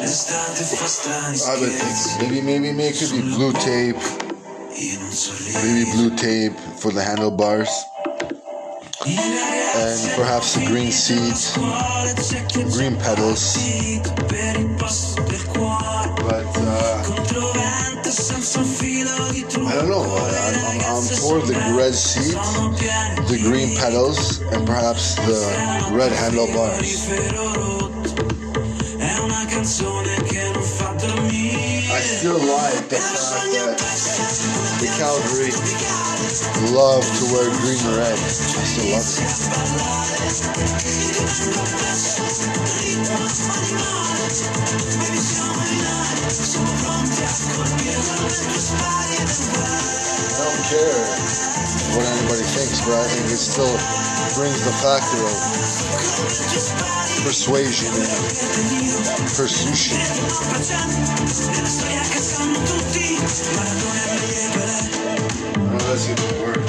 Been 0.00 1.70
thinking 1.70 2.20
maybe 2.20 2.40
maybe 2.40 2.72
maybe 2.72 2.88
it 2.88 2.98
could 2.98 3.12
be 3.12 3.22
blue 3.36 3.52
tape, 3.52 3.96
maybe 5.62 5.84
blue 5.92 6.16
tape 6.16 6.54
for 6.80 6.90
the 6.92 7.02
handlebars, 7.02 7.68
and 9.60 10.16
perhaps 10.16 10.56
a 10.56 10.66
green 10.66 10.90
seat, 10.90 11.52
green 12.72 12.96
pedals. 12.96 13.56
But 16.16 16.46
uh, 16.56 17.04
I 19.66 19.74
don't 19.76 19.90
know. 19.90 20.02
I, 20.02 20.28
I'm, 20.66 20.96
I'm 20.96 21.02
for 21.02 21.40
the 21.46 21.54
red 21.76 21.94
seat, 21.94 22.34
the 23.28 23.38
green 23.42 23.76
pedals, 23.76 24.40
and 24.40 24.66
perhaps 24.66 25.16
the 25.16 25.92
red 25.94 26.12
handlebars. 26.12 27.89
I 29.60 29.64
still 32.00 32.38
like 32.38 32.80
uh, 32.80 32.88
the 32.88 32.96
fact 32.96 33.52
that 33.52 33.76
the 34.80 34.88
Calgary 34.96 35.52
love 36.72 37.04
to 37.04 37.24
wear 37.28 37.44
green 37.60 37.76
and 37.84 37.96
red. 37.98 38.16
I 38.16 38.64
still 38.64 38.88
love 38.88 39.04
it. 49.94 49.99
I 50.20 50.44
don't 50.44 50.64
care 50.68 51.00
what 51.96 52.04
anybody 52.06 52.44
thinks, 52.44 52.80
but 52.84 52.94
I 52.94 53.06
think 53.08 53.26
it 53.32 53.40
still 53.40 53.72
brings 54.36 54.60
the 54.64 54.72
factor 54.82 55.20
of 55.24 55.34
persuasion 57.24 57.88
and 57.88 58.10
persuasion. 59.36 59.98
Oh, 65.72 65.78
that's 65.88 66.08
a 66.08 66.14
word. 66.42 66.62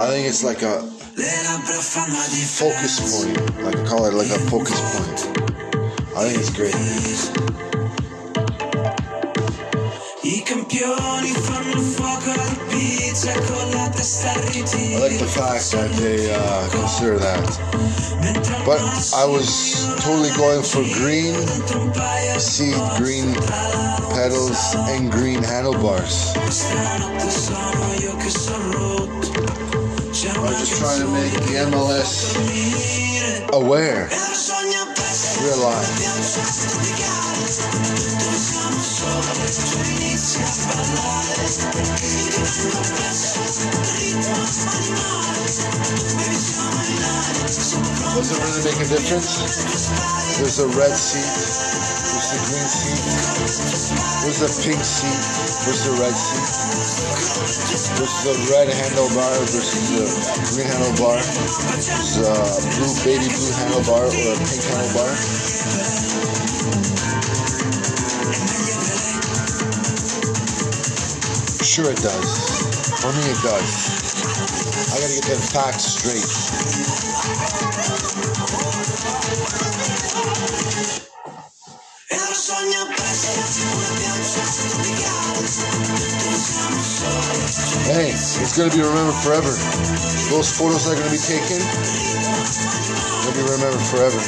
I 0.00 0.06
think 0.08 0.28
it's 0.28 0.44
like 0.44 0.62
a 0.62 0.82
focus 2.58 3.00
point. 3.10 3.36
Like 3.64 3.76
I 3.76 3.84
call 3.84 4.04
it 4.06 4.14
like 4.14 4.30
a 4.30 4.38
focus 4.50 4.80
point. 4.96 5.20
I 6.16 6.18
think 6.24 6.38
it's 6.38 6.50
great. 6.50 7.77
Ritira 14.46 15.00
like 15.00 15.18
the 15.18 15.26
fact 15.26 15.72
that 15.72 15.90
they 15.98 16.32
uh, 16.32 16.70
consider 16.70 17.18
that. 17.18 17.42
But 18.64 18.80
I 19.14 19.24
was 19.24 19.86
totally 20.04 20.30
going 20.36 20.62
for 20.62 20.82
green 20.94 21.34
seat, 22.38 22.78
green 22.96 23.34
pedals, 24.14 24.74
and 24.92 25.10
green 25.10 25.42
handlebars. 25.42 26.36
I 30.28 30.40
was 30.40 30.58
just 30.58 30.80
trying 30.80 31.00
to 31.00 31.08
make 31.12 31.32
the 31.32 31.54
MLS 31.70 32.36
aware, 33.52 34.08
realize. 35.42 35.88
Does 42.58 42.74
it 48.34 48.38
really 48.42 48.62
make 48.66 48.82
a 48.82 48.88
difference? 48.90 49.38
There's 50.38 50.58
a 50.58 50.66
red 50.74 50.90
seat, 50.90 51.22
there's 51.22 52.34
the 52.34 52.38
green 52.50 52.66
seat, 52.66 52.98
there's 54.26 54.42
the 54.42 54.50
pink 54.58 54.82
seat, 54.82 55.22
there's 55.62 55.86
the 55.86 55.94
red 56.02 56.18
seat, 56.18 56.50
there's 57.94 58.26
the 58.26 58.34
red 58.50 58.66
handlebar 58.74 59.38
versus 59.54 59.94
the 59.94 60.10
green 60.56 60.66
handlebar, 60.66 61.22
there's 61.22 62.18
a 62.18 62.34
blue 62.74 62.90
baby 63.06 63.30
blue 63.30 63.54
handlebar 63.54 64.10
or 64.10 64.34
a 64.34 64.38
pink 64.50 64.66
handlebar. 64.66 65.14
Sure 71.62 71.92
it 71.92 71.98
does. 71.98 72.57
For 73.00 73.12
me 73.12 73.24
it 73.30 73.42
does. 73.42 74.02
I 74.78 75.00
gotta 75.00 75.14
get 75.14 75.24
them 75.24 75.40
facts 75.40 75.84
straight. 75.98 76.26
Hey, 87.86 88.10
it's 88.12 88.56
gonna 88.58 88.70
be 88.74 88.82
remembered 88.82 89.16
forever. 89.24 89.50
Those 90.30 90.50
photos 90.58 90.88
are 90.88 90.96
gonna 90.96 91.10
be 91.10 91.18
taken, 91.18 91.60
gonna 93.10 93.36
be 93.36 93.42
remembered 93.50 93.82
forever. 93.90 94.20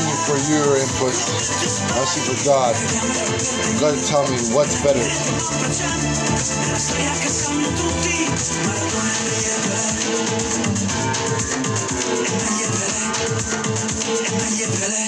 Asking 0.00 0.08
you 0.08 0.16
for 0.24 0.38
your 0.52 0.76
input. 0.76 1.12
I'm 1.12 1.98
asking 2.00 2.24
for 2.24 2.38
God. 2.44 2.74
God 3.80 3.94
to 3.94 4.02
tell 4.06 4.24
me 4.30 4.36
what's 4.54 4.82
better. 4.82 5.00
Storia 6.80 7.12
che 7.12 7.28
sanno 7.28 7.68
tutti 7.68 8.28
Maradona 8.94 9.12
Pelé 14.08 14.38
meglio 14.40 14.68
Pelé 14.78 15.04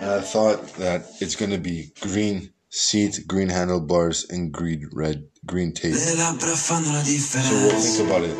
And 0.00 0.10
I 0.10 0.20
thought 0.20 0.66
that 0.78 1.04
it's 1.20 1.36
gonna 1.36 1.58
be 1.58 1.92
green 2.00 2.50
seat, 2.70 3.26
green 3.26 3.48
handlebars, 3.50 4.26
and 4.30 4.50
green 4.50 4.88
red, 4.92 5.24
green 5.44 5.72
tape. 5.72 5.94
Le 5.94 6.14
labbra 6.14 6.56
fanno 6.56 6.92
la 6.92 7.02
So 7.02 7.38
we'll 7.54 7.78
think 7.78 8.08
about 8.08 8.24
it. 8.24 8.36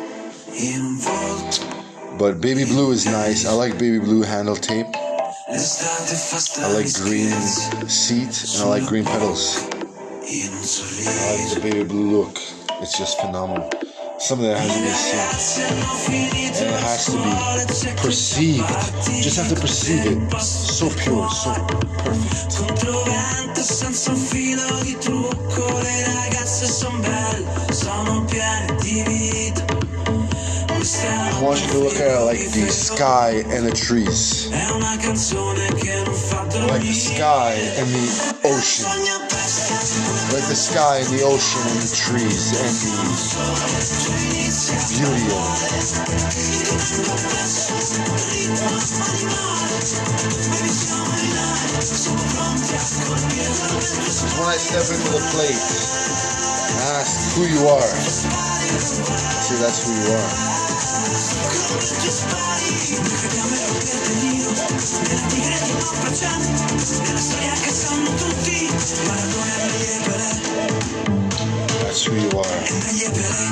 In 0.55 0.81
un 0.81 0.97
volto 0.97 1.83
But 2.17 2.41
baby 2.41 2.65
blue 2.65 2.91
is 2.91 3.05
nice. 3.05 3.45
I 3.45 3.53
like 3.53 3.77
baby 3.77 3.99
blue 3.99 4.23
handle 4.23 4.55
tape. 4.55 5.12
I 5.53 6.73
like 6.73 6.91
green 6.95 7.29
seat 7.87 8.55
and 8.55 8.63
I 8.63 8.67
like 8.67 8.87
green 8.87 9.05
pedals. 9.05 9.57
I 9.63 11.35
like 11.35 11.53
the 11.53 11.59
baby 11.61 11.83
blue 11.83 12.21
look. 12.21 12.37
It's 12.81 12.97
just 12.97 13.21
phenomenal. 13.21 13.69
Something 14.19 14.47
that 14.47 14.57
hasn't 14.57 14.83
been 14.83 14.95
seen. 14.95 15.67
And 16.57 16.75
it 16.75 16.81
has 16.81 17.05
to 17.05 17.11
be 17.93 18.01
perceived. 18.01 18.67
Just 19.23 19.37
have 19.37 19.49
to 19.49 19.55
perceive 19.61 20.05
it. 20.07 20.31
So 20.41 20.89
pure, 20.89 21.29
so 21.29 21.53
perfect. 21.99 22.53
I 30.83 31.39
want 31.41 31.61
you 31.61 31.71
to 31.71 31.79
look 31.79 31.95
at 31.95 32.19
like 32.25 32.39
the 32.39 32.67
sky 32.67 33.45
and 33.47 33.65
the 33.65 33.71
trees. 33.71 34.51
Like 34.51 34.99
the 36.83 36.91
sky 36.91 37.53
and 37.79 37.87
the 37.87 38.03
ocean. 38.43 38.91
Like 40.35 40.43
the 40.43 40.59
sky 40.59 40.97
and 40.99 41.07
the 41.07 41.23
ocean 41.23 41.61
and 41.71 41.79
the 41.79 41.87
trees 41.95 42.51
and 42.59 42.75
the 42.83 42.99
beauty 44.91 45.23
of 45.31 45.39
it. 45.55 45.87
When 54.35 54.49
I 54.49 54.57
step 54.57 54.83
into 54.91 55.11
the 55.15 55.23
plate, 55.31 56.32
ask 56.83 57.37
who 57.37 57.45
you 57.47 57.67
are. 57.67 57.81
See, 57.81 59.55
that's 59.57 59.87
who 59.87 59.93
you 59.93 60.11
are. 60.13 60.53
That's 71.85 72.05
who 72.05 72.15
you 72.15 72.29
are. 72.39 73.42